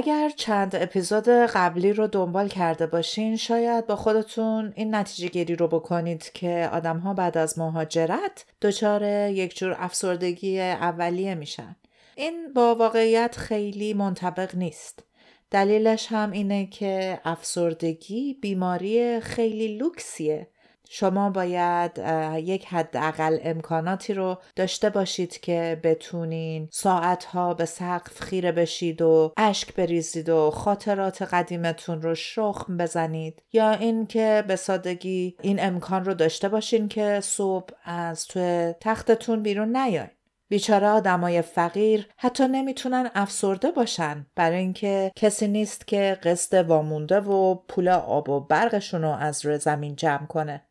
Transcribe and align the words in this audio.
اگر 0.00 0.30
چند 0.36 0.76
اپیزود 0.76 1.28
قبلی 1.28 1.92
رو 1.92 2.06
دنبال 2.06 2.48
کرده 2.48 2.86
باشین 2.86 3.36
شاید 3.36 3.86
با 3.86 3.96
خودتون 3.96 4.72
این 4.76 4.94
نتیجه 4.94 5.28
گیری 5.28 5.56
رو 5.56 5.68
بکنید 5.68 6.32
که 6.34 6.70
آدم 6.72 6.98
ها 6.98 7.14
بعد 7.14 7.38
از 7.38 7.58
مهاجرت 7.58 8.44
دچار 8.62 9.02
یک 9.28 9.56
جور 9.56 9.76
افسردگی 9.78 10.60
اولیه 10.60 11.34
میشن. 11.34 11.76
این 12.16 12.52
با 12.52 12.74
واقعیت 12.74 13.36
خیلی 13.36 13.94
منطبق 13.94 14.54
نیست. 14.54 15.04
دلیلش 15.50 16.06
هم 16.10 16.30
اینه 16.30 16.66
که 16.66 17.20
افسردگی 17.24 18.34
بیماری 18.34 19.20
خیلی 19.20 19.76
لوکسیه 19.76 20.48
شما 20.92 21.30
باید 21.30 21.90
یک 22.36 22.66
حداقل 22.66 23.38
امکاناتی 23.42 24.14
رو 24.14 24.38
داشته 24.56 24.90
باشید 24.90 25.40
که 25.40 25.80
بتونین 25.82 26.68
ساعتها 26.72 27.54
به 27.54 27.64
سقف 27.64 28.20
خیره 28.20 28.52
بشید 28.52 29.02
و 29.02 29.32
اشک 29.36 29.74
بریزید 29.74 30.28
و 30.28 30.50
خاطرات 30.50 31.22
قدیمتون 31.22 32.02
رو 32.02 32.14
شخم 32.14 32.76
بزنید. 32.76 33.42
یا 33.52 33.70
اینکه 33.70 34.44
به 34.48 34.56
سادگی 34.56 35.36
این 35.42 35.64
امکان 35.64 36.04
رو 36.04 36.14
داشته 36.14 36.48
باشین 36.48 36.88
که 36.88 37.20
صبح 37.22 37.74
از 37.84 38.26
توی 38.26 38.74
تختتون 38.80 39.42
بیرون 39.42 39.76
نیاید 39.76 40.10
بیچاره 40.48 40.88
آدمای 40.88 41.42
فقیر 41.42 42.08
حتی 42.16 42.48
نمی‌تونن 42.48 43.10
افسرده 43.14 43.70
باشن. 43.70 44.26
برای 44.36 44.58
اینکه 44.58 45.12
کسی 45.16 45.48
نیست 45.48 45.86
که 45.86 46.18
قسط 46.22 46.64
وامونده 46.68 47.20
و 47.20 47.54
پول 47.54 47.88
آب 47.88 48.28
و 48.28 48.40
برقشون 48.40 49.02
رو 49.02 49.10
از 49.10 49.46
روی 49.46 49.58
زمین 49.58 49.96
جمع 49.96 50.26
کنه. 50.26 50.62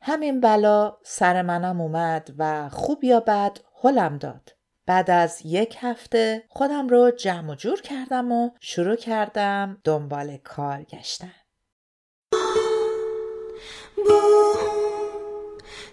همین 0.00 0.40
بلا 0.40 0.96
سر 1.04 1.42
منم 1.42 1.80
اومد 1.80 2.34
و 2.38 2.68
خوب 2.68 3.04
یا 3.04 3.20
بد 3.20 3.58
حلم 3.82 4.18
داد. 4.18 4.56
بعد 4.86 5.10
از 5.10 5.40
یک 5.44 5.76
هفته 5.80 6.44
خودم 6.48 6.88
رو 6.88 7.10
جمع 7.10 7.52
و 7.52 7.54
جور 7.54 7.80
کردم 7.80 8.32
و 8.32 8.50
شروع 8.60 8.96
کردم 8.96 9.78
دنبال 9.84 10.36
کار 10.36 10.82
گشتن. 10.82 11.32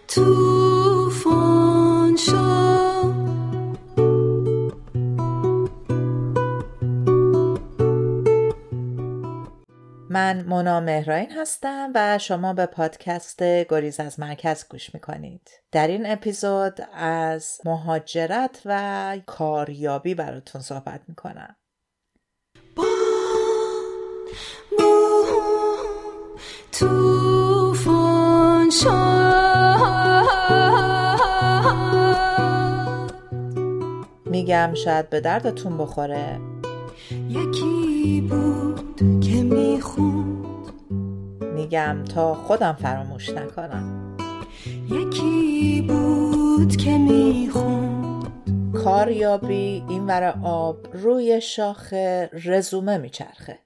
توفان 0.08 2.16
من 10.14 10.46
مونا 10.48 10.80
مهراین 10.80 11.32
هستم 11.32 11.92
و 11.96 12.18
شما 12.18 12.54
به 12.54 12.66
پادکست 12.66 13.44
گریز 13.44 14.00
از 14.00 14.20
مرکز 14.20 14.66
گوش 14.70 14.94
می‌کنید. 14.94 15.50
در 15.72 15.88
این 15.88 16.06
اپیزود 16.06 16.88
از 16.94 17.60
مهاجرت 17.66 18.62
و 18.66 19.18
کاریابی 19.26 20.16
براتون 20.16 20.62
صحبت 20.62 21.02
می‌کنم. 21.08 21.56
میگم 34.26 34.74
شاید 34.74 35.10
به 35.10 35.20
دردتون 35.20 35.78
بخوره 35.78 36.40
یکی 37.30 38.28
بود 38.30 38.63
میگم 41.64 42.04
تا 42.04 42.34
خودم 42.34 42.78
فراموش 42.82 43.30
نکنم. 43.30 44.18
یکی 44.92 45.86
بود 45.88 46.76
که 46.76 46.98
می‌خوند. 46.98 48.28
کاریابی 48.84 49.84
این 49.90 50.06
ور 50.06 50.40
آب 50.44 50.78
روی 50.94 51.42
شاخ 51.42 51.94
رزومه 52.46 52.98
میچرخه. 52.98 53.60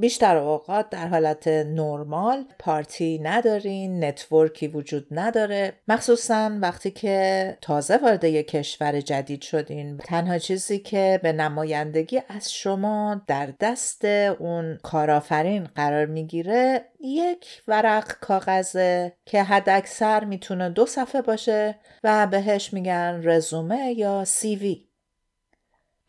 بیشتر 0.00 0.36
اوقات 0.36 0.90
در 0.90 1.08
حالت 1.08 1.48
نرمال 1.48 2.44
پارتی 2.58 3.18
ندارین 3.22 4.04
نتورکی 4.04 4.68
وجود 4.68 5.06
نداره. 5.10 5.72
مخصوصا 5.88 6.58
وقتی 6.60 6.90
که 6.90 7.58
تازه 7.60 7.96
وارد 7.96 8.24
یک 8.24 8.48
کشور 8.48 9.00
جدید 9.00 9.42
شدین. 9.42 9.98
تنها 9.98 10.38
چیزی 10.38 10.78
که 10.78 11.20
به 11.22 11.32
نمایندگی 11.32 12.22
از 12.28 12.52
شما 12.52 13.22
در 13.26 13.48
دست 13.60 14.04
اون 14.38 14.78
کارآفرین 14.82 15.64
قرار 15.64 16.06
می‌گیره 16.06 16.84
یک 17.00 17.62
ورق 17.68 18.12
کاغذه 18.20 19.12
که 19.26 19.42
حد 19.42 19.68
اکثر 19.68 20.24
می‌تونه 20.24 20.70
دو 20.70 20.86
صفحه 20.86 21.22
باشه 21.22 21.78
و 22.04 22.26
بهش 22.26 22.72
میگن 22.72 23.20
رزومه 23.24 23.94
یا 23.96 24.24
سیوی 24.24 24.89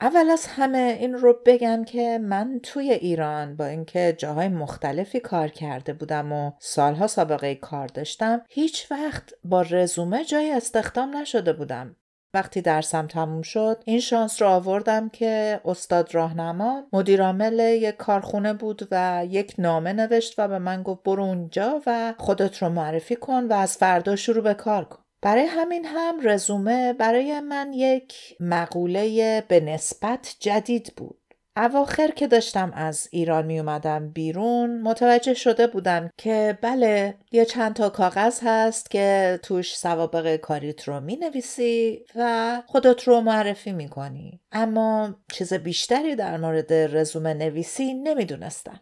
اول 0.01 0.29
از 0.29 0.47
همه 0.47 0.97
این 0.99 1.13
رو 1.13 1.39
بگم 1.45 1.83
که 1.83 2.19
من 2.21 2.59
توی 2.63 2.91
ایران 2.91 3.55
با 3.55 3.65
اینکه 3.65 4.15
جاهای 4.17 4.47
مختلفی 4.47 5.19
کار 5.19 5.47
کرده 5.47 5.93
بودم 5.93 6.31
و 6.31 6.51
سالها 6.59 7.07
سابقه 7.07 7.55
کار 7.55 7.87
داشتم 7.87 8.41
هیچ 8.49 8.91
وقت 8.91 9.33
با 9.43 9.61
رزومه 9.61 10.25
جای 10.25 10.51
استخدام 10.51 11.17
نشده 11.17 11.53
بودم. 11.53 11.95
وقتی 12.33 12.61
درسم 12.61 13.07
تموم 13.07 13.41
شد 13.41 13.83
این 13.85 13.99
شانس 13.99 14.41
رو 14.41 14.47
آوردم 14.47 15.09
که 15.09 15.61
استاد 15.65 16.15
راهنما 16.15 16.83
مدیرعامل 16.93 17.59
یک 17.59 17.97
کارخونه 17.97 18.53
بود 18.53 18.87
و 18.91 19.25
یک 19.29 19.55
نامه 19.57 19.93
نوشت 19.93 20.35
و 20.37 20.47
به 20.47 20.59
من 20.59 20.83
گفت 20.83 21.03
برو 21.03 21.23
اونجا 21.23 21.81
و 21.85 22.13
خودت 22.17 22.57
رو 22.57 22.69
معرفی 22.69 23.15
کن 23.15 23.43
و 23.43 23.53
از 23.53 23.77
فردا 23.77 24.15
شروع 24.15 24.43
به 24.43 24.53
کار 24.53 24.85
کن. 24.85 25.03
برای 25.21 25.45
همین 25.45 25.85
هم 25.85 26.19
رزومه 26.23 26.93
برای 26.93 27.39
من 27.39 27.73
یک 27.73 28.13
مقوله 28.39 29.41
به 29.47 29.59
نسبت 29.59 30.35
جدید 30.39 30.93
بود. 30.97 31.17
اواخر 31.57 32.07
که 32.07 32.27
داشتم 32.27 32.71
از 32.75 33.07
ایران 33.11 33.45
می 33.45 33.59
اومدم 33.59 34.09
بیرون 34.09 34.81
متوجه 34.81 35.33
شده 35.33 35.67
بودم 35.67 36.09
که 36.17 36.57
بله 36.61 37.15
یه 37.31 37.45
چند 37.45 37.73
تا 37.73 37.89
کاغذ 37.89 38.39
هست 38.43 38.91
که 38.91 39.39
توش 39.43 39.77
سوابق 39.77 40.35
کاریت 40.35 40.83
رو 40.83 40.99
می 40.99 41.15
نویسی 41.15 42.05
و 42.15 42.61
خودت 42.65 43.03
رو 43.03 43.21
معرفی 43.21 43.71
می 43.71 43.89
کنی. 43.89 44.39
اما 44.51 45.15
چیز 45.31 45.53
بیشتری 45.53 46.15
در 46.15 46.37
مورد 46.37 46.73
رزومه 46.73 47.33
نویسی 47.33 47.93
نمی‌دونستم. 47.93 48.79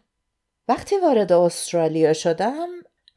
وقتی 0.68 0.96
وارد 0.96 1.32
استرالیا 1.32 2.12
شدم 2.12 2.68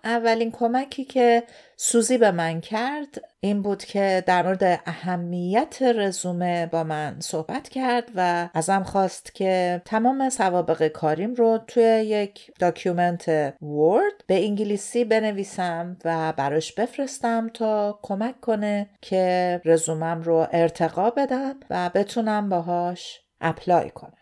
اولین 0.04 0.52
کمکی 0.52 1.06
که 1.06 1.44
سوزی 1.78 2.18
به 2.18 2.32
من 2.32 2.62
کرد 2.62 3.22
این 3.40 3.62
بود 3.62 3.84
که 3.84 4.24
در 4.26 4.44
مورد 4.44 4.82
اهمیت 4.86 5.82
رزومه 5.82 6.66
با 6.66 6.84
من 6.84 7.20
صحبت 7.20 7.70
کرد 7.70 8.12
و 8.16 8.50
ازم 8.54 8.84
خواست 8.84 9.36
که 9.36 9.82
تمام 9.86 10.30
سوابق 10.30 10.88
کاریم 10.88 11.34
رو 11.34 11.60
توی 11.68 11.84
یک 11.84 12.52
document 12.60 13.30
Word 13.62 14.14
به 14.28 14.46
انگلیسی 14.46 15.06
بنویسم 15.06 15.98
و 16.06 16.34
براش 16.38 16.74
بفرستم 16.74 17.50
تا 17.54 18.00
کمک 18.02 18.42
کنه 18.42 18.90
که 19.02 19.62
رزومم 19.66 20.22
رو 20.22 20.48
ارتقا 20.52 21.10
بدم 21.10 21.56
و 21.70 21.90
بتونم 21.90 22.50
باهاش 22.50 23.22
apply 23.42 23.90
کنم. 23.90 24.18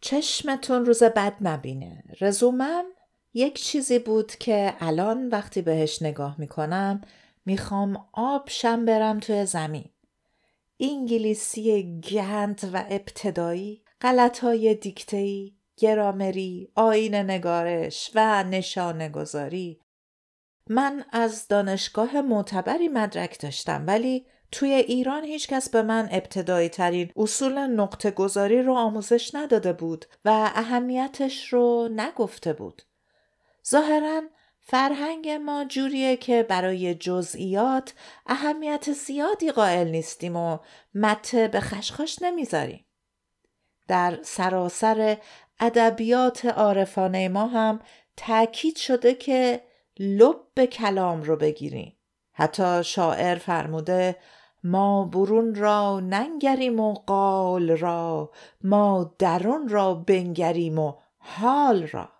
چشمتون 0.00 0.84
روز 0.84 1.02
بد 1.02 1.32
نبینه. 1.40 2.02
رزومم 2.20 2.84
یک 3.36 3.62
چیزی 3.62 3.98
بود 3.98 4.32
که 4.36 4.74
الان 4.80 5.28
وقتی 5.28 5.62
بهش 5.62 6.02
نگاه 6.02 6.40
می‌کنم 6.40 7.00
می‌خوام 7.46 8.06
آب 8.12 8.48
شم 8.48 8.84
برم 8.84 9.20
توی 9.20 9.46
زمین. 9.46 9.90
انگلیسی 10.80 12.00
گند 12.00 12.70
و 12.72 12.84
ابتدایی، 12.90 13.82
غلطهای 14.00 14.74
دیکتهی، 14.74 15.56
گرامری، 15.76 16.72
آین 16.74 17.14
نگارش 17.14 18.10
و 18.14 18.44
نشانه 18.44 19.08
گذاری. 19.08 19.80
من 20.70 21.04
از 21.12 21.48
دانشگاه 21.48 22.20
معتبری 22.20 22.88
مدرک 22.88 23.40
داشتم 23.40 23.84
ولی 23.86 24.26
توی 24.52 24.72
ایران 24.72 25.24
هیچکس 25.24 25.70
به 25.70 25.82
من 25.82 26.08
ابتدایی 26.12 26.68
ترین 26.68 27.12
اصول 27.16 27.58
نقطه 27.58 28.10
گذاری 28.10 28.62
رو 28.62 28.74
آموزش 28.74 29.34
نداده 29.34 29.72
بود 29.72 30.04
و 30.24 30.50
اهمیتش 30.54 31.52
رو 31.52 31.88
نگفته 31.92 32.52
بود. 32.52 32.82
ظاهرا 33.70 34.22
فرهنگ 34.60 35.28
ما 35.28 35.64
جوریه 35.64 36.16
که 36.16 36.42
برای 36.42 36.94
جزئیات 36.94 37.94
اهمیت 38.26 38.92
زیادی 38.92 39.50
قائل 39.50 39.88
نیستیم 39.88 40.36
و 40.36 40.58
مته 40.94 41.48
به 41.48 41.60
خشخاش 41.60 42.22
نمی‌ذاریم. 42.22 42.86
در 43.88 44.18
سراسر 44.22 45.18
ادبیات 45.60 46.46
عارفانه 46.46 47.28
ما 47.28 47.46
هم 47.46 47.80
تاکید 48.16 48.76
شده 48.76 49.14
که 49.14 49.62
لب 49.98 50.64
کلام 50.64 51.22
رو 51.22 51.36
بگیریم. 51.36 51.96
حتی 52.32 52.84
شاعر 52.84 53.34
فرموده 53.34 54.16
ما 54.64 55.04
برون 55.04 55.54
را 55.54 56.00
ننگریم 56.00 56.80
و 56.80 56.94
قال 56.94 57.70
را 57.70 58.32
ما 58.64 59.14
درون 59.18 59.68
را 59.68 59.94
بنگریم 59.94 60.78
و 60.78 60.94
حال 61.18 61.86
را 61.86 62.15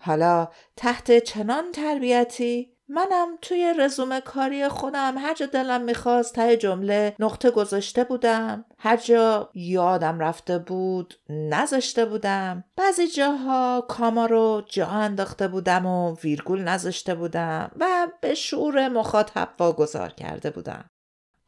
حالا 0.00 0.48
تحت 0.76 1.18
چنان 1.18 1.72
تربیتی؟ 1.72 2.76
منم 2.88 3.38
توی 3.42 3.74
رزومه 3.78 4.20
کاری 4.20 4.68
خودم 4.68 5.18
هر 5.18 5.34
جا 5.34 5.46
دلم 5.46 5.80
می‌خواست 5.80 6.34
ته 6.34 6.56
جمله 6.56 7.14
نقطه 7.18 7.50
گذاشته 7.50 8.04
بودم. 8.04 8.64
هر 8.78 8.96
جا 8.96 9.50
یادم 9.54 10.18
رفته 10.18 10.58
بود 10.58 11.14
نذاشته 11.28 12.04
بودم. 12.04 12.64
بعضی 12.76 13.08
جاها 13.08 13.84
کاما 13.88 14.26
رو 14.26 14.62
جا 14.68 14.86
انداخته 14.86 15.48
بودم 15.48 15.86
و 15.86 16.16
ویرگول 16.24 16.60
نذاشته 16.60 17.14
بودم 17.14 17.70
و 17.80 18.08
به 18.20 18.34
شعور 18.34 18.88
مخاطب 18.88 19.48
واگذار 19.58 20.08
کرده 20.08 20.50
بودم. 20.50 20.90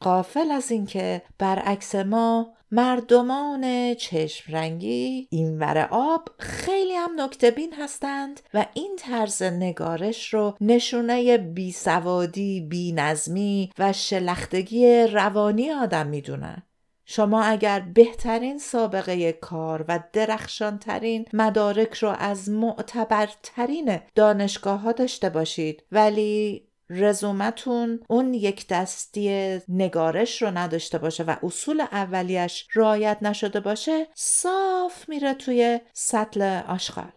قافل 0.02 0.50
از 0.50 0.70
اینکه 0.70 1.22
برعکس 1.38 1.94
ما 1.94 2.54
مردمان 2.70 3.94
چشم 3.94 4.52
رنگی 4.52 5.28
اینور 5.30 5.88
آب 5.90 6.28
خیلی 6.38 6.94
هم 6.94 7.10
نکتبین 7.20 7.74
هستند 7.74 8.40
و 8.54 8.66
این 8.74 8.96
طرز 8.98 9.42
نگارش 9.42 10.34
رو 10.34 10.56
نشونه 10.60 11.38
بیسوادی، 11.38 12.60
بینظمی 12.60 13.70
و 13.78 13.92
شلختگی 13.92 15.06
روانی 15.06 15.70
آدم 15.70 16.06
می‌دونن. 16.06 16.62
شما 17.04 17.42
اگر 17.42 17.80
بهترین 17.80 18.58
سابقه 18.58 19.32
کار 19.32 19.84
و 19.88 20.00
درخشانترین 20.12 21.24
مدارک 21.32 21.94
رو 21.94 22.08
از 22.08 22.48
معتبرترین 22.50 23.98
دانشگاه 24.14 24.80
ها 24.80 24.92
داشته 24.92 25.30
باشید 25.30 25.82
ولی 25.92 26.68
رزومتون 26.92 28.00
اون 28.08 28.34
یک 28.34 28.68
دستی 28.68 29.60
نگارش 29.68 30.42
رو 30.42 30.50
نداشته 30.50 30.98
باشه 30.98 31.24
و 31.24 31.36
اصول 31.42 31.80
اولیش 31.80 32.66
رعایت 32.74 33.18
نشده 33.22 33.60
باشه 33.60 34.06
صاف 34.14 35.08
میره 35.08 35.34
توی 35.34 35.80
سطل 35.92 36.42
آشغال. 36.68 37.12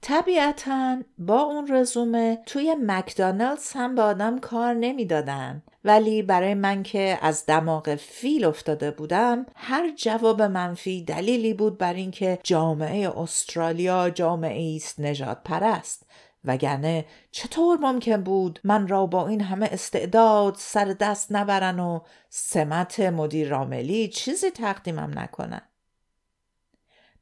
طبیعتا 0.00 0.96
با 1.18 1.40
اون 1.40 1.74
رزومه 1.74 2.38
توی 2.46 2.76
مکدانلدز 2.82 3.72
هم 3.72 3.94
به 3.94 4.02
آدم 4.02 4.38
کار 4.38 4.74
نمی‌دادن. 4.74 5.62
ولی 5.84 6.22
برای 6.22 6.54
من 6.54 6.82
که 6.82 7.18
از 7.22 7.46
دماغ 7.46 7.94
فیل 7.94 8.44
افتاده 8.44 8.90
بودم 8.90 9.46
هر 9.56 9.90
جواب 9.90 10.42
منفی 10.42 11.04
دلیلی 11.04 11.54
بود 11.54 11.78
بر 11.78 11.94
اینکه 11.94 12.38
جامعه 12.42 13.18
استرالیا 13.18 14.10
جامعه 14.10 14.76
است 14.76 15.00
نجات 15.00 15.38
پرست 15.44 16.06
وگرنه 16.48 17.04
چطور 17.30 17.78
ممکن 17.78 18.22
بود 18.22 18.60
من 18.64 18.88
را 18.88 19.06
با 19.06 19.28
این 19.28 19.40
همه 19.40 19.68
استعداد 19.72 20.54
سر 20.58 20.84
دست 20.84 21.32
نبرن 21.32 21.80
و 21.80 22.00
سمت 22.28 23.00
مدیر 23.00 23.48
راملی 23.48 24.08
چیزی 24.08 24.50
تقدیمم 24.50 25.18
نکنن؟ 25.18 25.62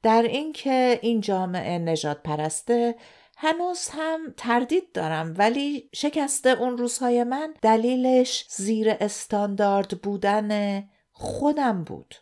در 0.03 0.23
اینکه 0.23 0.99
این 1.03 1.21
جامعه 1.21 1.79
نجات 1.79 2.23
پرسته 2.23 2.95
هنوز 3.37 3.89
هم 3.89 4.35
تردید 4.37 4.93
دارم 4.93 5.35
ولی 5.39 5.91
شکسته 5.95 6.51
اون 6.51 6.79
روزهای 6.79 7.25
من 7.25 7.55
دلیلش 7.63 8.47
زیر 8.49 8.91
استاندارد 9.01 10.03
بودن 10.03 10.83
خودم 11.13 11.85
بود. 11.85 12.15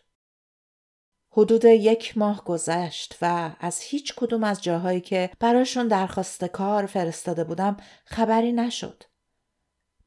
حدود 1.37 1.65
یک 1.65 2.17
ماه 2.17 2.43
گذشت 2.43 3.17
و 3.21 3.51
از 3.59 3.79
هیچ 3.79 4.15
کدوم 4.15 4.43
از 4.43 4.63
جاهایی 4.63 5.01
که 5.01 5.29
براشون 5.39 5.87
درخواست 5.87 6.45
کار 6.45 6.85
فرستاده 6.85 7.43
بودم 7.43 7.77
خبری 8.05 8.51
نشد. 8.51 9.03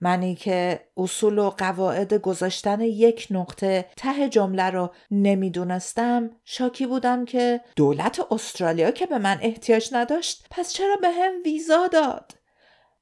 منی 0.00 0.34
که 0.34 0.80
اصول 0.96 1.38
و 1.38 1.50
قواعد 1.50 2.14
گذاشتن 2.14 2.80
یک 2.80 3.26
نقطه 3.30 3.90
ته 3.96 4.28
جمله 4.28 4.70
رو 4.70 4.90
نمی‌دونستم 5.10 6.30
شاکی 6.44 6.86
بودم 6.86 7.24
که 7.24 7.60
دولت 7.76 8.20
استرالیا 8.30 8.90
که 8.90 9.06
به 9.06 9.18
من 9.18 9.38
احتیاج 9.42 9.88
نداشت 9.92 10.46
پس 10.50 10.72
چرا 10.72 10.96
به 10.96 11.10
هم 11.10 11.32
ویزا 11.44 11.86
داد؟ 11.86 12.32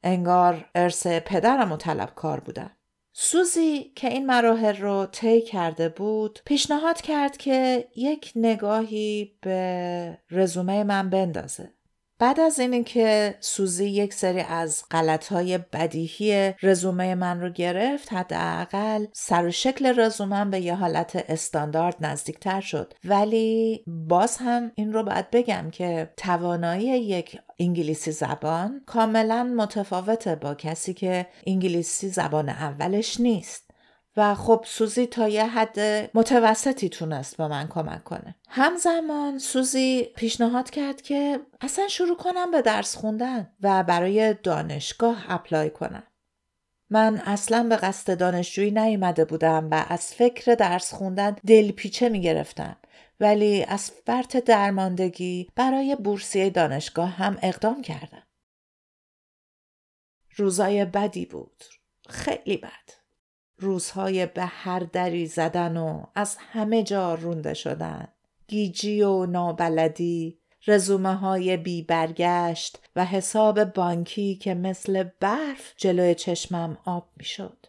انگار 0.02 0.70
ارث 0.74 1.06
پدرم 1.06 1.72
و 1.72 1.76
طلبکار 1.76 2.40
بودم. 2.40 2.75
سوزی 3.18 3.92
که 3.94 4.08
این 4.08 4.26
مراحل 4.26 4.76
رو 4.76 5.06
طی 5.06 5.40
کرده 5.40 5.88
بود 5.88 6.40
پیشنهاد 6.44 7.00
کرد 7.00 7.36
که 7.36 7.88
یک 7.96 8.32
نگاهی 8.36 9.38
به 9.40 10.18
رزومه 10.30 10.84
من 10.84 11.10
بندازه. 11.10 11.75
بعد 12.18 12.40
از 12.40 12.58
این 12.58 12.84
که 12.84 13.34
سوزی 13.40 13.86
یک 13.86 14.14
سری 14.14 14.40
از 14.40 14.84
غلطهای 14.90 15.58
بدیهی 15.58 16.54
رزومه 16.62 17.14
من 17.14 17.40
رو 17.40 17.50
گرفت 17.50 18.12
حداقل 18.12 19.06
سر 19.12 19.46
و 19.46 19.50
شکل 19.50 20.00
رزومم 20.00 20.50
به 20.50 20.60
یه 20.60 20.74
حالت 20.74 21.24
استاندارد 21.28 21.96
نزدیکتر 22.00 22.60
شد. 22.60 22.94
ولی 23.04 23.84
باز 23.86 24.36
هم 24.36 24.72
این 24.74 24.92
رو 24.92 25.02
باید 25.02 25.30
بگم 25.30 25.70
که 25.72 26.10
توانایی 26.16 26.86
یک 26.86 27.38
انگلیسی 27.58 28.12
زبان 28.12 28.82
کاملا 28.86 29.44
متفاوته 29.44 30.34
با 30.34 30.54
کسی 30.54 30.94
که 30.94 31.26
انگلیسی 31.46 32.08
زبان 32.08 32.48
اولش 32.48 33.20
نیست. 33.20 33.65
و 34.16 34.34
خب 34.34 34.64
سوزی 34.68 35.06
تا 35.06 35.28
یه 35.28 35.46
حد 35.46 35.78
متوسطی 36.14 36.88
تونست 36.88 37.36
به 37.36 37.48
من 37.48 37.68
کمک 37.68 38.04
کنه 38.04 38.34
همزمان 38.48 39.38
سوزی 39.38 40.02
پیشنهاد 40.16 40.70
کرد 40.70 41.02
که 41.02 41.40
اصلا 41.60 41.88
شروع 41.88 42.16
کنم 42.16 42.50
به 42.50 42.62
درس 42.62 42.96
خوندن 42.96 43.52
و 43.60 43.82
برای 43.82 44.34
دانشگاه 44.34 45.24
اپلای 45.28 45.70
کنم 45.70 46.02
من 46.90 47.16
اصلا 47.16 47.62
به 47.68 47.76
قصد 47.76 48.18
دانشجویی 48.18 48.70
نیامده 48.70 49.24
بودم 49.24 49.68
و 49.70 49.86
از 49.88 50.14
فکر 50.14 50.54
درس 50.54 50.94
خوندن 50.94 51.36
دلپیچه 51.46 52.08
می 52.08 52.20
گرفتم 52.20 52.76
ولی 53.20 53.64
از 53.64 53.90
فرط 53.90 54.36
درماندگی 54.36 55.50
برای 55.54 55.96
بورسیه 55.96 56.50
دانشگاه 56.50 57.08
هم 57.08 57.38
اقدام 57.42 57.82
کردم. 57.82 58.22
روزای 60.36 60.84
بدی 60.84 61.26
بود. 61.26 61.64
خیلی 62.08 62.56
بد. 62.56 63.05
روزهای 63.58 64.26
به 64.26 64.44
هر 64.44 64.80
دری 64.80 65.26
زدن 65.26 65.76
و 65.76 66.02
از 66.14 66.36
همه 66.38 66.82
جا 66.82 67.14
رونده 67.14 67.54
شدن 67.54 68.08
گیجی 68.48 69.02
و 69.02 69.26
نابلدی 69.26 70.38
رزومه 70.66 71.14
های 71.14 71.56
بی 71.56 71.82
برگشت 71.82 72.78
و 72.96 73.04
حساب 73.04 73.64
بانکی 73.64 74.36
که 74.36 74.54
مثل 74.54 75.02
برف 75.20 75.74
جلوی 75.76 76.14
چشمم 76.14 76.78
آب 76.84 77.08
می 77.16 77.24
شد. 77.24 77.66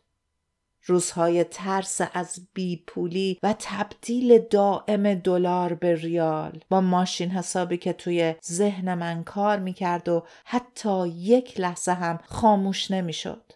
روزهای 0.84 1.44
ترس 1.44 2.01
از 2.13 2.48
بی 2.54 2.84
پولی 2.88 3.39
و 3.44 3.56
تبدیل 3.60 4.39
دائم 4.39 5.13
دلار 5.13 5.74
به 5.74 5.95
ریال 5.95 6.60
با 6.69 6.81
ماشین 6.81 7.30
حسابی 7.30 7.78
که 7.78 7.94
توی 7.94 8.36
ذهن 8.45 8.94
من 8.94 9.24
کار 9.24 9.60
می 9.60 9.74
کرد 9.74 10.10
و 10.10 10.24
حتی 10.45 11.07
یک 11.07 11.60
لحظه 11.60 11.92
هم 11.92 12.19
خاموش 12.25 12.92
نمی 12.92 13.13
شد. 13.13 13.54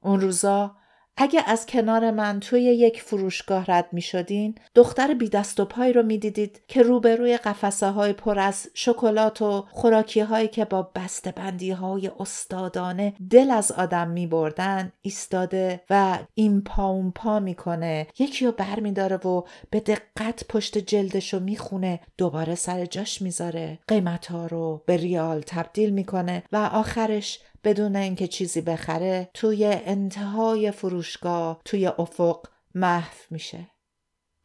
اون 0.00 0.20
روزا 0.20 0.76
اگه 1.16 1.42
از 1.46 1.66
کنار 1.66 2.10
من 2.10 2.40
توی 2.40 2.62
یک 2.62 3.02
فروشگاه 3.02 3.64
رد 3.68 3.88
می 3.92 4.02
شدین 4.02 4.54
دختر 4.74 5.14
بی 5.14 5.28
دست 5.28 5.60
و 5.60 5.64
پای 5.64 5.92
رو 5.92 6.02
می 6.02 6.18
دیدید 6.18 6.62
که 6.68 6.82
روبروی 6.82 7.36
قفسه 7.36 7.90
های 7.90 8.12
پر 8.12 8.38
از 8.38 8.68
شکلات 8.74 9.42
و 9.42 9.66
خوراکی 9.70 10.20
هایی 10.20 10.48
که 10.48 10.64
با 10.64 10.90
بسته 10.94 11.32
بندی 11.32 11.70
های 11.70 12.10
استادانه 12.20 13.14
دل 13.30 13.50
از 13.50 13.72
آدم 13.72 14.08
می 14.08 14.26
بردن 14.26 14.92
ایستاده 15.02 15.80
و 15.90 16.18
این 16.34 16.60
پا 16.60 16.88
اون 16.88 17.10
پا 17.10 17.40
می‌کنه 17.40 18.06
یکی 18.18 18.46
رو 18.46 18.52
بر 18.52 18.80
می 18.80 18.92
داره 18.92 19.16
و 19.16 19.42
به 19.70 19.80
دقت 19.80 20.44
پشت 20.48 20.78
جلدش 20.78 21.34
رو 21.34 21.40
می 21.40 21.56
خونه 21.56 22.00
دوباره 22.18 22.54
سر 22.54 22.84
جاش 22.84 23.22
می‌ذاره. 23.22 23.78
قیمت 23.88 24.26
ها 24.26 24.46
رو 24.46 24.82
به 24.86 24.96
ریال 24.96 25.40
تبدیل 25.46 25.90
می‌کنه 25.90 26.42
و 26.52 26.56
آخرش 26.56 27.40
بدون 27.64 27.96
اینکه 27.96 28.26
چیزی 28.26 28.60
بخره 28.60 29.30
توی 29.34 29.64
انتهای 29.64 30.70
فروشگاه 30.70 31.60
توی 31.64 31.86
افق 31.86 32.46
محو 32.74 33.14
میشه. 33.30 33.70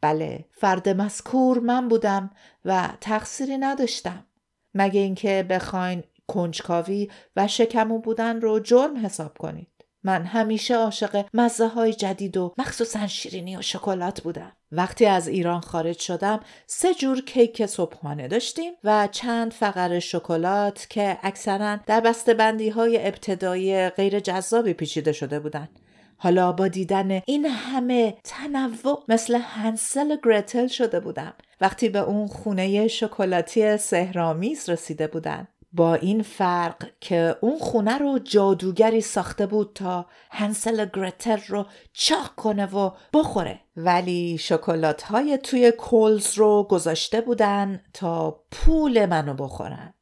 بله 0.00 0.44
فرد 0.52 0.88
مذکور 0.88 1.58
من 1.58 1.88
بودم 1.88 2.30
و 2.64 2.88
تقصیری 3.00 3.58
نداشتم. 3.58 4.26
مگه 4.74 5.00
اینکه 5.00 5.46
بخواین 5.50 6.04
کنجکاوی 6.26 7.10
و 7.36 7.46
شکمو 7.46 7.98
بودن 7.98 8.40
رو 8.40 8.60
جرم 8.60 9.06
حساب 9.06 9.38
کنید. 9.38 9.79
من 10.04 10.24
همیشه 10.24 10.76
عاشق 10.76 11.24
مزه 11.34 11.68
های 11.68 11.92
جدید 11.92 12.36
و 12.36 12.54
مخصوصا 12.58 13.06
شیرینی 13.06 13.56
و 13.56 13.62
شکلات 13.62 14.20
بودم. 14.22 14.52
وقتی 14.72 15.06
از 15.06 15.28
ایران 15.28 15.60
خارج 15.60 15.98
شدم 15.98 16.40
سه 16.66 16.94
جور 16.94 17.24
کیک 17.24 17.66
صبحانه 17.66 18.28
داشتیم 18.28 18.72
و 18.84 19.08
چند 19.12 19.52
فقر 19.52 19.98
شکلات 19.98 20.86
که 20.90 21.18
اکثرا 21.22 21.78
در 21.86 22.14
بندی 22.38 22.68
های 22.68 23.06
ابتدایی 23.06 23.88
غیر 23.88 24.20
جذابی 24.20 24.72
پیچیده 24.72 25.12
شده 25.12 25.40
بودند. 25.40 25.80
حالا 26.22 26.52
با 26.52 26.68
دیدن 26.68 27.22
این 27.26 27.46
همه 27.46 28.14
تنوع 28.24 29.04
مثل 29.08 29.34
هنسل 29.34 30.16
گرتل 30.22 30.66
شده 30.66 31.00
بودم 31.00 31.32
وقتی 31.60 31.88
به 31.88 31.98
اون 31.98 32.26
خونه 32.26 32.88
شکلاتی 32.88 33.76
سهرامیز 33.76 34.68
رسیده 34.68 35.06
بودن 35.06 35.48
با 35.72 35.94
این 35.94 36.22
فرق 36.22 36.86
که 37.00 37.36
اون 37.40 37.58
خونه 37.58 37.98
رو 37.98 38.18
جادوگری 38.18 39.00
ساخته 39.00 39.46
بود 39.46 39.70
تا 39.74 40.06
هنسل 40.30 40.86
گرتر 40.94 41.42
رو 41.48 41.66
چاق 41.92 42.34
کنه 42.34 42.66
و 42.66 42.90
بخوره 43.12 43.60
ولی 43.76 44.38
شکلات 44.38 45.02
های 45.02 45.38
توی 45.38 45.72
کولز 45.72 46.38
رو 46.38 46.66
گذاشته 46.70 47.20
بودن 47.20 47.82
تا 47.92 48.44
پول 48.50 49.06
منو 49.06 49.34
بخورن 49.34 49.94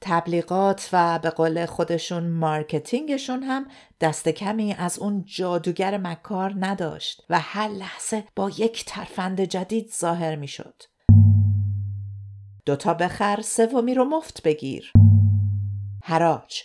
تبلیغات 0.00 0.88
و 0.92 1.18
به 1.18 1.30
قول 1.30 1.66
خودشون 1.66 2.28
مارکتینگشون 2.28 3.42
هم 3.42 3.66
دست 4.00 4.28
کمی 4.28 4.74
از 4.78 4.98
اون 4.98 5.24
جادوگر 5.26 5.98
مکار 5.98 6.54
نداشت 6.58 7.24
و 7.30 7.40
هر 7.40 7.68
لحظه 7.68 8.24
با 8.36 8.50
یک 8.50 8.84
ترفند 8.84 9.40
جدید 9.40 9.90
ظاهر 9.90 10.36
می 10.36 10.48
شد. 10.48 10.82
دوتا 12.66 12.94
بخر 12.94 13.40
سومی 13.40 13.94
رو 13.94 14.04
مفت 14.04 14.42
بگیر. 14.42 14.92
حراج 16.04 16.62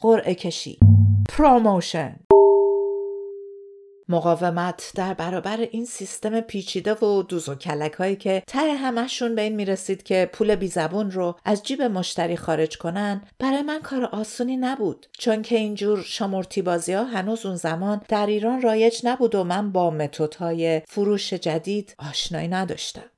قرعه 0.00 0.34
کشی. 0.34 0.78
promotion. 1.28 2.16
مقاومت 4.08 4.92
در 4.94 5.14
برابر 5.14 5.56
این 5.60 5.84
سیستم 5.84 6.40
پیچیده 6.40 6.94
و 6.94 7.22
دوز 7.22 7.48
و 7.48 7.54
کلک 7.54 7.92
هایی 7.92 8.16
که 8.16 8.42
ته 8.46 8.74
همشون 8.74 9.34
به 9.34 9.42
این 9.42 9.56
می‌رسید 9.56 10.02
که 10.02 10.30
پول 10.32 10.54
بیزبون 10.54 11.10
رو 11.10 11.36
از 11.44 11.62
جیب 11.62 11.82
مشتری 11.82 12.36
خارج 12.36 12.78
کنن 12.78 13.22
برای 13.38 13.62
من 13.62 13.82
کار 13.82 14.04
آسونی 14.04 14.56
نبود. 14.56 15.06
چون 15.18 15.42
که 15.42 15.56
اینجور 15.56 16.02
شامورتی 16.02 16.62
بازی 16.62 16.92
ها 16.92 17.04
هنوز 17.04 17.46
اون 17.46 17.56
زمان 17.56 18.00
در 18.08 18.26
ایران 18.26 18.62
رایج 18.62 19.00
نبود 19.04 19.34
و 19.34 19.44
من 19.44 19.72
با 19.72 20.08
های 20.38 20.82
فروش 20.88 21.32
جدید 21.34 21.94
آشنایی 21.98 22.48
نداشتم. 22.48 23.11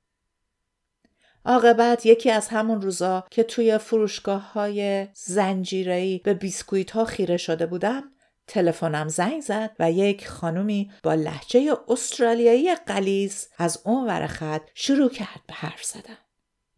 عاقبت 1.45 2.07
یکی 2.07 2.31
از 2.31 2.49
همون 2.49 2.83
روزا 2.83 3.25
که 3.31 3.43
توی 3.43 3.79
فروشگاه 3.79 4.53
های 4.53 5.09
زنجیره‌ای 5.15 6.21
به 6.25 6.35
بیسکویت 6.35 6.91
ها 6.91 7.05
خیره 7.05 7.37
شده 7.37 7.67
بودم 7.67 8.03
تلفنم 8.47 9.09
زنگ 9.09 9.41
زد 9.41 9.71
و 9.79 9.93
یک 9.93 10.29
خانومی 10.29 10.91
با 11.03 11.15
لحجه 11.15 11.77
استرالیایی 11.89 12.75
قلیز 12.75 13.49
از 13.59 13.83
اون 13.85 14.07
ور 14.07 14.27
خط 14.27 14.63
شروع 14.75 15.09
کرد 15.09 15.41
به 15.47 15.55
حرف 15.55 15.85
زدن. 15.85 16.19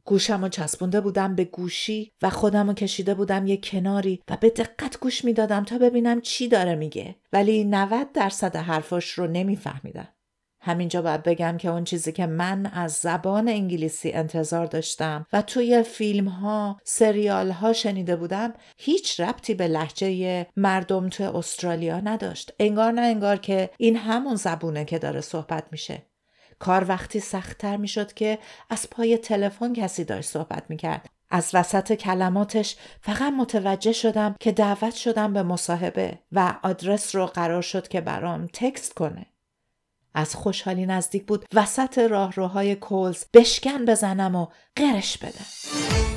گوشم 0.05 0.45
و 0.45 0.49
چسبونده 0.49 1.01
بودم 1.01 1.35
به 1.35 1.45
گوشی 1.45 2.13
و 2.23 2.31
خودم 2.31 2.73
کشیده 2.73 3.15
بودم 3.15 3.47
یک 3.47 3.71
کناری 3.71 4.23
و 4.29 4.37
به 4.37 4.51
دقت 4.51 5.01
گوش 5.01 5.25
می‌دادم 5.25 5.65
تا 5.65 5.79
ببینم 5.79 6.21
چی 6.21 6.49
داره 6.49 6.75
میگه 6.75 7.17
ولی 7.33 7.65
90 7.65 8.13
درصد 8.13 8.57
حرفاش 8.57 9.11
رو 9.11 9.27
نمیفهمیدم. 9.27 10.09
همینجا 10.67 11.03
باید 11.03 11.23
بگم 11.23 11.57
که 11.57 11.69
اون 11.69 11.85
چیزی 11.85 12.13
که 12.13 12.27
من 12.27 12.67
از 12.67 12.93
زبان 12.93 13.49
انگلیسی 13.49 14.13
انتظار 14.13 14.67
داشتم 14.67 15.27
و 15.33 15.43
توی 15.43 15.83
فیلم 15.83 16.29
ها 16.29 16.81
سریال 16.85 17.51
ها 17.51 17.73
شنیده 17.73 18.17
بودم 18.17 18.53
هیچ 18.79 19.21
ربطی 19.21 19.55
به 19.55 19.69
لحجه 19.69 20.47
مردم 20.57 21.09
توی 21.09 21.27
استرالیا 21.27 22.01
نداشت. 22.01 22.53
انگار 22.59 22.93
نه 22.93 23.01
انگار 23.01 23.37
که 23.37 23.71
این 23.79 23.97
همون 23.97 24.35
زبونه 24.35 24.85
که 24.85 24.99
داره 24.99 25.21
صحبت 25.21 25.65
میشه. 25.73 26.03
کار 26.59 26.85
وقتی 26.89 27.21
سختتر 27.21 27.77
می‌شد 27.77 28.13
که 28.13 28.39
از 28.71 28.91
پای 28.91 29.19
تلفن 29.19 29.73
کسی 29.73 30.05
داشت 30.05 30.31
صحبت 30.31 30.63
می‌کرد. 30.69 31.09
از 31.31 31.51
وسط 31.55 31.93
کلماتش 31.93 32.77
فقط 33.01 33.33
متوجه 33.33 33.93
شدم 33.93 34.35
که 34.41 34.53
دعوت 34.53 34.95
شدم 34.95 35.33
به 35.33 35.43
مصاحبه 35.43 36.19
و 36.33 36.55
آدرس 36.63 37.15
رو 37.15 37.27
قرار 37.27 37.63
شد 37.63 37.89
که 37.89 38.01
برام 38.01 38.47
تکست 38.53 38.95
کنه. 38.95 39.27
از 40.17 40.35
خوشحالی 40.35 40.87
نزدیک 40.87 41.27
بود. 41.27 41.45
وسط 41.55 41.99
راهروهای 41.99 42.77
کلز 42.77 43.25
بشکن 43.35 43.85
بزنم 43.85 44.35
و 44.35 44.47
قرش 44.77 45.19
بدم. 45.19 46.16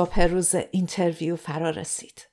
صبح 0.00 0.22
روز 0.22 0.54
interview 0.70 1.36
فرا 1.36 1.70
رسید. 1.70 2.28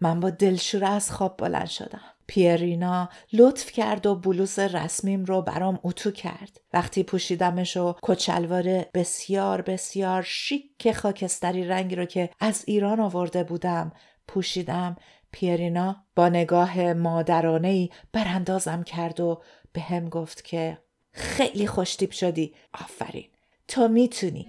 من 0.00 0.20
با 0.20 0.30
دلشوره 0.30 0.88
از 0.88 1.10
خواب 1.10 1.36
بلند 1.36 1.66
شدم. 1.66 2.00
پیرینا 2.26 3.08
لطف 3.32 3.72
کرد 3.72 4.06
و 4.06 4.14
بلوز 4.14 4.58
رسمیم 4.58 5.24
رو 5.24 5.42
برام 5.42 5.78
اتو 5.82 6.10
کرد. 6.10 6.60
وقتی 6.72 7.02
پوشیدمش 7.02 7.76
و 7.76 7.94
کت 8.02 8.33
شلوار 8.33 8.84
بسیار 8.94 9.62
بسیار 9.62 10.22
شیک 10.22 10.92
خاکستری 10.92 11.64
رنگی 11.64 11.96
رو 11.96 12.04
که 12.04 12.30
از 12.40 12.64
ایران 12.66 13.00
آورده 13.00 13.44
بودم 13.44 13.92
پوشیدم 14.28 14.96
پیرینا 15.32 15.96
با 16.16 16.28
نگاه 16.28 16.92
مادرانه‌ای 16.92 17.90
براندازم 18.12 18.82
کرد 18.82 19.20
و 19.20 19.42
بهم 19.72 20.08
گفت 20.08 20.44
که 20.44 20.78
خیلی 21.12 21.66
خوشتیپ 21.66 22.10
شدی 22.10 22.54
آفرین 22.74 23.28
تو 23.68 23.88
می‌تونی 23.88 24.46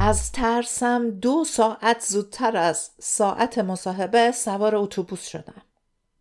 از 0.00 0.32
ترسم 0.32 1.10
دو 1.10 1.44
ساعت 1.44 2.00
زودتر 2.00 2.56
از 2.56 2.90
ساعت 2.98 3.58
مصاحبه 3.58 4.32
سوار 4.32 4.76
اتوبوس 4.76 5.26
شدم. 5.26 5.62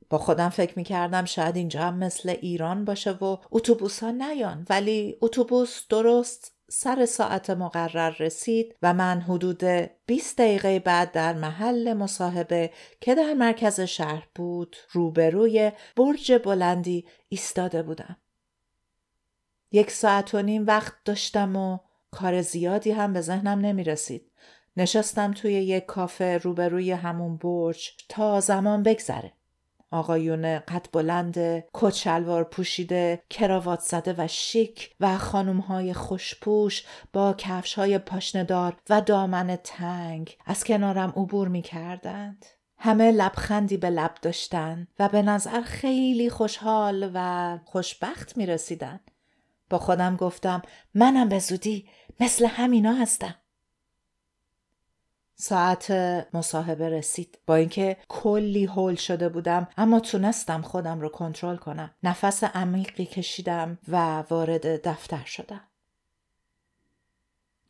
با 0.10 0.17
خودم 0.17 0.50
فکر 0.50 0.74
می‌کردم 0.75 1.25
شاید 1.25 1.55
اینجا 1.55 1.82
هم 1.82 1.98
مثل 1.98 2.29
ایران 2.41 2.86
باشه 2.86 3.12
و 3.12 3.38
اتوبوس 3.51 4.03
ها 4.03 4.12
نیان 4.12 4.65
ولی 4.70 5.17
اتوبوس 5.22 5.88
درست 5.89 6.53
سر 6.70 7.05
ساعت 7.05 7.50
مقرر 7.50 8.10
رسید 8.20 8.75
و 8.82 8.94
من 8.94 9.22
حدود 9.22 9.63
20 10.05 10.38
دقیقه 10.38 10.79
بعد 10.79 11.12
در 11.12 11.34
محل 11.34 11.94
مصاحبه 11.94 12.72
که 13.01 13.15
در 13.15 13.34
مرکز 13.34 13.79
شهر 13.79 14.27
بود 14.36 14.75
روبروی 14.91 15.72
برج 15.96 16.34
بلندی 16.34 17.05
ایستاده 17.29 17.84
بودم. 17.84 18.17
یک 19.72 19.91
ساعت 19.91 20.36
و 20.36 20.41
نیم 20.41 20.65
وقت 20.65 20.94
داشتم 21.05 21.55
و 21.55 21.77
کار 22.15 22.41
زیادی 22.41 22.91
هم 22.91 23.13
به 23.13 23.22
ذهنم 23.22 23.60
نمی 23.60 23.84
رسید. 23.84 24.31
نشستم 24.77 25.31
توی 25.31 25.53
یک 25.53 25.86
کافه 25.86 26.38
روبروی 26.38 26.91
همون 26.91 27.38
برج 27.38 27.91
تا 28.10 28.39
زمان 28.39 28.84
بگذره. 28.84 29.34
آقایون 29.91 30.60
قد 30.60 30.88
بلند 30.91 31.63
کچلوار 31.74 32.43
پوشیده 32.43 33.24
کراوات 33.29 33.79
زده 33.79 34.15
و 34.17 34.27
شیک 34.27 34.95
و 35.00 35.17
خانوم 35.17 35.57
های 35.57 35.93
خوشپوش 35.93 36.84
با 37.13 37.36
کفش 37.38 37.74
های 37.74 37.98
پاشندار 37.98 38.77
و 38.89 39.01
دامن 39.01 39.57
تنگ 39.63 40.38
از 40.45 40.63
کنارم 40.63 41.10
عبور 41.10 41.48
می 41.48 41.62
کردند. 41.62 42.45
همه 42.77 43.12
لبخندی 43.12 43.77
به 43.77 43.89
لب 43.89 44.15
داشتن 44.22 44.88
و 45.00 45.10
به 45.10 45.22
نظر 45.22 45.62
خیلی 45.62 46.29
خوشحال 46.29 47.12
و 47.13 47.60
خوشبخت 47.65 48.38
می 48.38 48.45
رسیدن. 48.45 49.00
با 49.69 49.77
خودم 49.77 50.15
گفتم 50.15 50.62
منم 50.93 51.29
به 51.29 51.39
زودی 51.39 51.89
مثل 52.19 52.45
همینا 52.45 52.93
هستم. 52.93 53.36
ساعت 55.36 55.91
مصاحبه 56.34 56.89
رسید. 56.89 57.38
با 57.45 57.55
اینکه 57.55 57.98
کلی 58.07 58.65
هول 58.65 58.95
شده 58.95 59.29
بودم 59.29 59.67
اما 59.77 60.00
تونستم 60.00 60.62
خودم 60.62 61.01
رو 61.01 61.10
کنترل 61.10 61.55
کنم. 61.55 61.91
نفس 62.03 62.43
عمیقی 62.43 63.05
کشیدم 63.05 63.77
و 63.88 64.24
وارد 64.29 64.88
دفتر 64.88 65.24
شدم. 65.25 65.62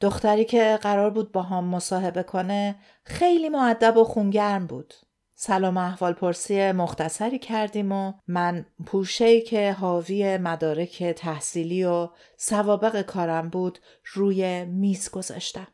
دختری 0.02 0.46
که 0.46 0.80
قرار 0.82 1.10
بود 1.10 1.32
با 1.32 1.42
هم 1.42 1.64
مصاحبه 1.64 2.24
کنه 2.24 2.76
خیلی 3.04 3.50
معدب 3.50 3.98
و 3.98 4.04
خونگرم 4.04 4.68
بود. 4.68 4.94
سلام 5.38 5.78
احوال 5.78 6.14
پرسی 6.14 6.72
مختصری 6.72 7.40
کردیم 7.40 7.92
و 7.92 8.14
من 8.28 8.66
پوشهی 8.86 9.42
که 9.42 9.72
حاوی 9.72 10.38
مدارک 10.38 11.04
تحصیلی 11.04 11.84
و 11.84 12.10
سوابق 12.38 13.02
کارم 13.02 13.50
بود 13.50 13.80
روی 14.14 14.66
میز 14.66 15.10
گذاشتم. 15.10 15.68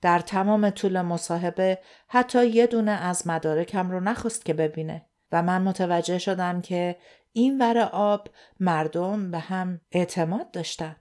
در 0.00 0.18
تمام 0.18 0.70
طول 0.70 1.02
مصاحبه 1.02 1.78
حتی 2.08 2.46
یه 2.46 2.66
دونه 2.66 2.90
از 2.90 3.26
مدارکم 3.26 3.90
رو 3.90 4.00
نخواست 4.00 4.44
که 4.44 4.54
ببینه 4.54 5.06
و 5.32 5.42
من 5.42 5.62
متوجه 5.62 6.18
شدم 6.18 6.60
که 6.60 6.96
این 7.32 7.58
ور 7.62 7.78
آب 7.92 8.28
مردم 8.60 9.30
به 9.30 9.38
هم 9.38 9.80
اعتماد 9.92 10.50
داشتن. 10.50 10.96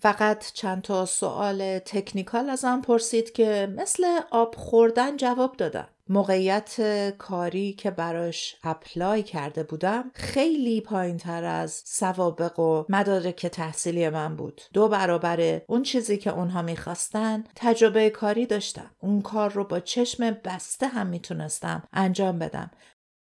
فقط 0.00 0.52
چند 0.52 0.82
تا 0.82 1.06
سوال 1.06 1.78
تکنیکال 1.78 2.50
ازم 2.50 2.80
پرسید 2.80 3.32
که 3.32 3.74
مثل 3.76 4.20
آب 4.30 4.54
خوردن 4.54 5.16
جواب 5.16 5.56
دادم. 5.56 5.88
موقعیت 6.08 6.80
کاری 7.18 7.72
که 7.72 7.90
براش 7.90 8.56
اپلای 8.62 9.22
کرده 9.22 9.62
بودم 9.62 10.10
خیلی 10.14 10.80
پایین 10.80 11.16
تر 11.16 11.44
از 11.44 11.82
سوابق 11.86 12.58
و 12.58 12.84
مدارک 12.88 13.46
تحصیلی 13.46 14.08
من 14.08 14.36
بود 14.36 14.62
دو 14.72 14.88
برابر 14.88 15.60
اون 15.66 15.82
چیزی 15.82 16.18
که 16.18 16.30
اونها 16.30 16.62
می‌خواستن 16.62 17.44
تجربه 17.56 18.10
کاری 18.10 18.46
داشتم 18.46 18.90
اون 18.98 19.22
کار 19.22 19.52
رو 19.52 19.64
با 19.64 19.80
چشم 19.80 20.30
بسته 20.30 20.86
هم 20.86 21.06
می‌تونستم 21.06 21.82
انجام 21.92 22.38
بدم 22.38 22.70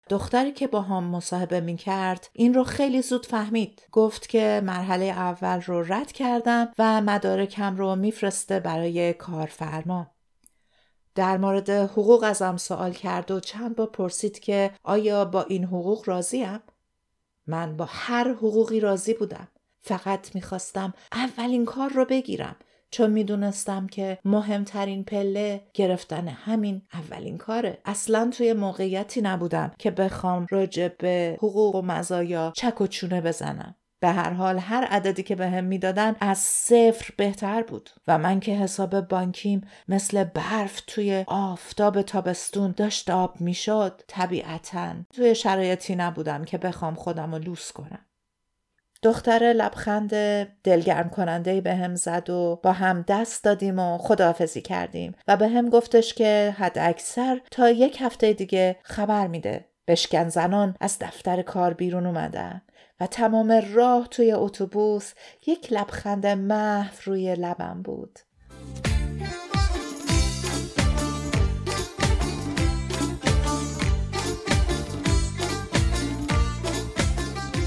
دختری 0.10 0.52
که 0.52 0.68
با 0.68 0.82
هم 0.82 1.04
مصاحبه 1.04 1.62
می 1.62 1.78
کرد 1.78 2.30
این 2.34 2.54
رو 2.54 2.64
خیلی 2.64 3.02
زود 3.02 3.26
فهمید. 3.26 3.88
گفت 3.92 4.30
که 4.30 4.62
مرحله 4.64 5.06
اول 5.06 5.62
رو 5.62 5.84
رد 5.94 6.12
کردم 6.12 6.68
و 6.80 7.02
مدارکم 7.02 7.76
رو 7.76 7.96
میفرسته 7.96 8.60
برای 8.60 9.14
کارفرما. 9.14 10.12
در 11.20 11.38
مورد 11.38 11.70
حقوق 11.70 12.24
ازم 12.24 12.58
سوال 12.58 12.92
کرد 12.92 13.32
و 13.32 13.40
چند 13.40 13.76
بار 13.76 13.88
پرسید 13.88 14.40
که 14.40 14.72
آیا 14.84 15.26
با 15.26 15.44
این 15.44 15.64
حقوق 15.64 16.10
راضیم؟ 16.10 16.60
من 17.48 17.78
با 17.78 17.86
هر 17.90 18.34
حقوقی 18.34 18.80
راضی 18.80 19.14
بودم. 19.14 19.48
فقط 19.82 20.36
می‌خواستم 20.36 20.94
اولین 21.12 21.66
کار 21.66 21.90
رو 21.90 22.06
بگیرم 22.06 22.56
چون 22.92 23.12
می‌دونستم 23.12 23.88
که 23.88 24.18
مهمترین 24.26 25.04
پله 25.04 25.62
گرفتن 25.74 26.28
همین 26.28 26.82
اولین 26.94 27.38
کاره 27.38 27.78
اصلا 27.86 28.30
توی 28.34 28.54
موقعیتی 28.54 29.22
نبودم 29.22 29.72
که 29.80 29.92
بخوام 29.92 30.48
راجع 30.50 30.88
به 30.88 31.38
حقوق 31.38 31.76
و 31.76 31.82
مزایا 31.82 32.54
چک 32.56 32.82
و 32.82 32.88
چونه 32.88 33.22
بزنم 33.22 33.76
به 34.00 34.10
هر 34.10 34.34
حال 34.34 34.58
هر 34.58 34.84
عددی 34.84 35.24
که 35.24 35.36
بهم 35.36 35.52
به 35.52 35.62
می‌دادن 35.62 36.16
از 36.20 36.38
صفر 36.38 37.14
بهتر 37.18 37.64
بود 37.64 37.90
و 38.08 38.18
من 38.18 38.40
که 38.40 38.52
حساب 38.52 39.02
بانکیم 39.02 39.68
مثل 39.88 40.24
برف 40.24 40.82
توی 40.88 41.24
آفتاب 41.28 42.02
تابستون 42.02 42.74
داشت 42.78 43.10
آب 43.10 43.42
می‌شد 43.42 44.02
طبیعتا 44.08 44.94
توی 45.14 45.36
شرایطی 45.36 45.96
نبودم 45.96 46.46
که 46.46 46.58
بخوام 46.58 46.96
خودم 46.96 47.36
رو 47.36 47.42
لوس 47.42 47.72
کنم 47.72 48.06
دختر 49.04 49.54
لبخند 49.58 50.14
دلگرم 50.64 51.10
کننده 51.10 51.62
به 51.62 51.76
هم 51.76 51.96
زد 51.96 52.30
و 52.30 52.60
با 52.64 52.72
هم 52.72 53.06
دست 53.08 53.44
دادیم 53.44 53.80
و 53.80 53.98
خداحافظی 53.98 54.62
کردیم 54.62 55.16
و 55.28 55.38
به 55.38 55.48
هم 55.48 55.70
گفتش 55.70 56.14
که 56.14 56.56
حد 56.58 56.78
اکثر 56.78 57.42
تا 57.52 57.70
یک 57.70 57.98
هفته 58.02 58.34
دیگه 58.34 58.76
خبر 58.84 59.28
میده. 59.28 59.69
بشکن 59.90 60.30
زنان 60.30 60.76
از 60.80 60.98
دفتر 61.02 61.42
کار 61.42 61.74
بیرون 61.74 62.06
اومدن 62.06 62.62
و 63.00 63.08
تمام 63.08 63.62
راه 63.74 64.08
توی 64.08 64.32
اتوبوس 64.32 65.14
یک 65.48 65.74
لبخند 65.74 66.28
محو 66.28 66.94
روی 67.06 67.36
لبم 67.36 67.82
بود. 67.84 68.20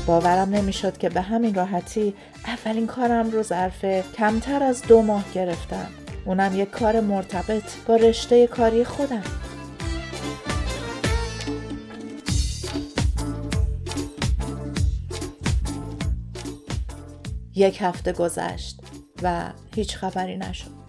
باورم 0.06 0.48
نمی‌شد 0.48 0.98
که 0.98 1.08
به 1.08 1.20
همین 1.20 1.54
راحتی 1.54 2.14
اولین 2.46 2.86
کارم 2.86 3.30
رو 3.30 3.42
ظرف 3.42 3.84
کمتر 4.14 4.62
از 4.62 4.82
دو 4.82 5.02
ماه 5.02 5.24
گرفتم 5.34 5.88
اونم 6.24 6.60
یک 6.60 6.70
کار 6.70 7.00
مرتبط 7.00 7.86
با 7.86 7.96
رشته 7.96 8.46
کاری 8.46 8.84
خودم 8.84 9.51
یک 17.54 17.82
هفته 17.82 18.12
گذشت 18.12 18.80
و 19.22 19.52
هیچ 19.74 19.96
خبری 19.96 20.36
نشد 20.36 20.82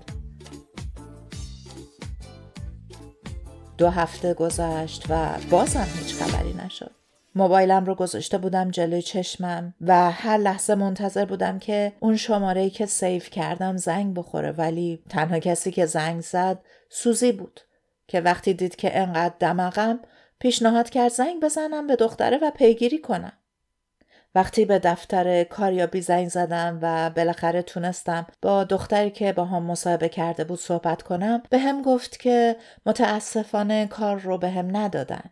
دو 3.78 3.90
هفته 3.90 4.34
گذشت 4.34 5.06
و 5.10 5.30
بازم 5.50 5.88
هیچ 6.00 6.16
خبری 6.16 6.54
نشد 6.54 6.92
موبایلم 7.36 7.86
رو 7.86 7.96
گذاشته 7.96 8.38
بودم 8.38 8.72
جلوی 8.72 9.02
چشمم 9.02 9.74
و 9.82 10.12
هر 10.12 10.38
لحظه 10.38 10.76
منتظر 10.76 11.26
بودم 11.26 11.60
که 11.60 11.94
اون 12.00 12.16
شماره 12.16 12.70
که 12.70 12.86
سیف 12.86 13.30
کردم 13.30 13.78
زنگ 13.78 14.14
بخوره 14.14 14.52
ولی 14.52 15.04
تنها 15.10 15.40
کسی 15.40 15.72
که 15.72 15.86
زنگ 15.86 16.22
زد 16.22 16.60
سوزی 16.90 17.32
بود 17.32 17.62
که 18.08 18.22
وقتی 18.22 18.54
دید 18.54 18.76
که 18.76 19.00
انقدر 19.00 19.36
دماغم 19.40 20.00
پیشنهاد 20.40 20.90
کرد 20.90 21.12
زنگ 21.12 21.44
بزنم 21.44 21.88
به 21.88 21.96
دختره 21.96 22.40
و 22.42 22.52
پیگیری 22.52 22.98
کنم. 22.98 23.34
وقتی 24.36 24.66
به 24.66 24.80
دفتر 24.80 25.44
کاریابی 25.44 26.02
زنگ 26.02 26.30
زدم 26.30 26.80
و 26.82 27.10
بالاخره 27.10 27.62
تونستم 27.62 28.28
با 28.42 28.64
دختری 28.64 29.12
که 29.12 29.34
با 29.34 29.46
هم 29.46 29.64
مصاحبه 29.64 30.10
کرده 30.10 30.44
بود 30.44 30.60
صحبت 30.60 31.02
کنم 31.02 31.44
به 31.50 31.60
هم 31.60 31.82
گفت 31.82 32.20
که 32.20 32.56
متاسفانه 32.86 33.88
کار 33.88 34.20
رو 34.20 34.38
به 34.38 34.50
هم 34.50 34.78
ندادن. 34.78 35.24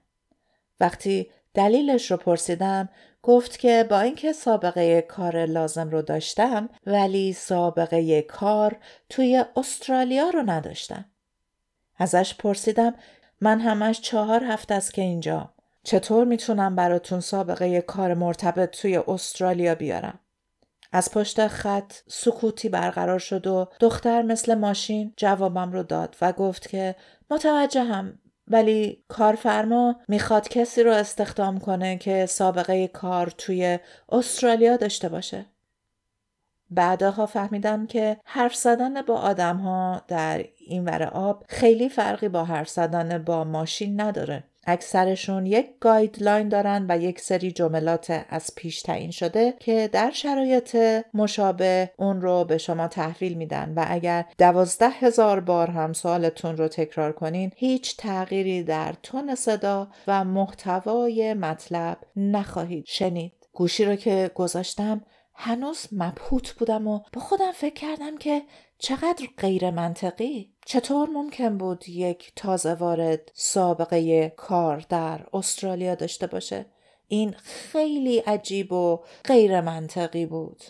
وقتی 0.79 1.29
دلیلش 1.53 2.11
رو 2.11 2.17
پرسیدم 2.17 2.89
گفت 3.23 3.59
که 3.59 3.85
با 3.89 3.99
اینکه 3.99 4.33
سابقه 4.33 5.01
کار 5.01 5.45
لازم 5.45 5.89
رو 5.89 6.01
داشتم 6.01 6.69
ولی 6.85 7.33
سابقه 7.33 8.21
کار 8.21 8.77
توی 9.09 9.45
استرالیا 9.55 10.29
رو 10.29 10.43
نداشتم. 10.45 11.05
ازش 11.97 12.35
پرسیدم 12.35 12.95
من 13.41 13.59
همش 13.59 14.01
چهار 14.01 14.43
هفته 14.43 14.73
است 14.73 14.93
که 14.93 15.01
اینجا. 15.01 15.53
چطور 15.83 16.25
می‌تونم 16.25 16.75
براتون 16.75 17.19
سابقه 17.19 17.81
کار 17.81 18.13
مرتبط 18.13 18.69
توی 18.69 18.97
استرالیا 18.97 19.75
بیارم؟ 19.75 20.19
از 20.91 21.11
پشت 21.11 21.47
خط 21.47 21.93
سکوتی 22.07 22.69
برقرار 22.69 23.19
شد 23.19 23.47
و 23.47 23.67
دختر 23.79 24.21
مثل 24.21 24.55
ماشین 24.55 25.13
جوابم 25.17 25.71
رو 25.71 25.83
داد 25.83 26.17
و 26.21 26.31
گفت 26.31 26.69
که 26.69 26.95
متوجهم 27.31 28.19
ولی 28.47 29.03
کارفرما 29.07 29.95
می‌خواد 30.07 30.47
کسی 30.47 30.83
رو 30.83 30.91
استخدام 30.91 31.59
کنه 31.59 31.97
که 31.97 32.25
سابقه 32.25 32.87
کار 32.87 33.27
توی 33.27 33.79
استرالیا 34.09 34.77
داشته 34.77 35.09
باشه. 35.09 35.45
بعدها 36.69 37.25
فهمیدم 37.25 37.87
که 37.87 38.17
حرف 38.25 38.55
زدن 38.55 39.01
با 39.01 39.15
آدم 39.15 39.57
ها 39.57 40.01
در 40.07 40.45
این 40.67 40.85
ور 40.85 41.03
آب 41.03 41.45
خیلی 41.49 41.89
فرقی 41.89 42.29
با 42.29 42.45
حرف 42.45 42.69
زدن 42.69 43.23
با 43.23 43.43
ماشین 43.43 44.01
نداره. 44.01 44.43
اکثرشون 44.67 45.45
یک 45.45 45.67
گایدلاین 45.79 46.49
دارن 46.49 46.85
و 46.89 46.97
یک 46.97 47.19
سری 47.19 47.51
جملات 47.51 48.25
از 48.29 48.51
پیش 48.55 48.81
تعیین 48.81 49.11
شده 49.11 49.53
که 49.59 49.89
در 49.91 50.11
شرایط 50.11 50.77
مشابه 51.13 51.91
اون 51.97 52.21
رو 52.21 52.43
به 52.43 52.57
شما 52.57 52.87
تحویل 52.87 53.33
میدن 53.33 53.73
و 53.75 53.85
اگر 53.87 54.25
دوازده 54.37 54.89
هزار 54.89 55.39
بار 55.39 55.69
هم 55.69 55.93
سوالتون 55.93 56.57
رو 56.57 56.67
تکرار 56.67 57.11
کنین 57.11 57.51
هیچ 57.55 57.97
تغییری 57.97 58.63
در 58.63 58.93
تون 59.03 59.35
صدا 59.35 59.87
و 60.07 60.23
محتوای 60.23 61.33
مطلب 61.33 61.97
نخواهید 62.15 62.85
شنید. 62.85 63.33
گوشی 63.53 63.85
رو 63.85 63.95
که 63.95 64.31
گذاشتم 64.35 65.01
هنوز 65.33 65.87
مبهوت 65.91 66.51
بودم 66.51 66.87
و 66.87 66.99
با 67.13 67.21
خودم 67.21 67.51
فکر 67.51 67.73
کردم 67.73 68.17
که 68.17 68.41
چقدر 68.77 69.27
غیر 69.37 69.71
منطقی. 69.71 70.50
چطور 70.65 71.09
ممکن 71.09 71.57
بود 71.57 71.89
یک 71.89 72.31
تازه 72.35 72.73
وارد 72.73 73.31
سابقه 73.33 74.29
کار 74.29 74.85
در 74.89 75.25
استرالیا 75.33 75.95
داشته 75.95 76.27
باشه؟ 76.27 76.65
این 77.07 77.35
خیلی 77.43 78.17
عجیب 78.17 78.71
و 78.71 78.99
غیر 79.23 79.61
منطقی 79.61 80.25
بود. 80.25 80.63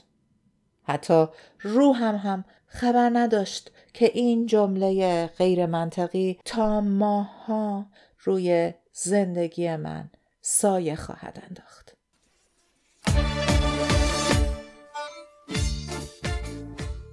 حتی 0.84 1.26
روحم 1.62 2.16
هم 2.16 2.46
خبر 2.68 3.10
نداشت 3.14 3.72
که 3.94 4.12
این 4.14 4.46
جمله 4.46 5.28
غیر 5.28 5.66
منطقی 5.66 6.40
تا 6.46 6.82
ماها 6.82 7.86
روی 8.24 8.74
زندگی 8.94 9.76
من 9.76 10.10
سایه 10.42 10.96
خواهد 10.96 11.44
انداخت. 11.50 11.81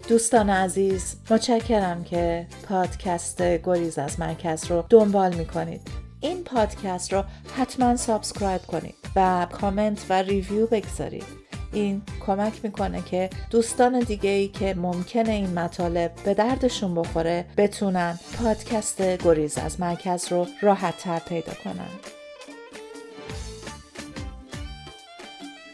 دوستان 0.09 0.51
عزیز 0.51 1.17
متشکرم 1.31 2.05
که 2.05 2.47
پادکست 2.69 3.43
گریز 3.43 3.99
از 3.99 4.21
مرکز 4.21 4.65
رو 4.65 4.85
دنبال 4.91 5.35
می‌کنید. 5.35 5.81
این 6.21 6.45
پادکست 6.45 7.13
رو 7.13 7.25
حتما 7.57 7.97
subscribe 7.97 8.61
کنید 8.63 8.95
و 9.17 9.47
کامنت 9.53 10.07
و 10.09 10.23
review 10.23 10.67
بگذارید. 10.67 11.25
این 11.73 12.03
کمک 12.27 12.65
می‌کنه 12.65 13.03
که 13.03 13.31
دوستان 13.51 14.01
دیگه 14.01 14.31
ای 14.31 14.49
که 14.49 14.75
ممکنه 14.75 15.33
این 15.33 15.59
مطالب 15.59 16.13
به 16.25 16.35
دردشون 16.35 16.95
بخوره 16.95 17.47
بتونن 17.57 18.19
پادکست 18.39 19.03
گریز 19.03 19.59
از 19.59 19.81
مرکز 19.81 20.33
رو 20.33 20.47
راحت 20.63 20.99
تر 20.99 21.19
پیدا 21.19 21.53
کنن. 21.65 21.91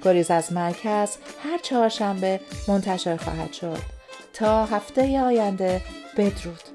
گریز 0.04 0.30
از 0.30 0.52
مرکز 0.52 1.16
هر 1.44 1.58
چهارشنبه 1.62 2.40
منتشر 2.68 3.16
خواهد 3.16 3.52
شد. 3.52 3.93
تا 4.34 4.66
هفته 4.66 5.20
آینده 5.20 5.82
بدرود. 6.16 6.73